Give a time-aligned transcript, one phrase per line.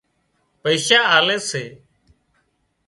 [0.61, 1.63] پئيشا آلي سي